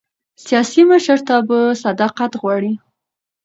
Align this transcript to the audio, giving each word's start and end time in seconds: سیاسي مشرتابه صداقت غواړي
سیاسي 0.45 0.81
مشرتابه 0.91 1.59
صداقت 1.83 2.31
غواړي 2.41 2.73